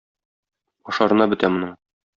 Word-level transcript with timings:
Ашарына 0.93 1.31
бетә 1.35 1.55
моның. 1.59 1.79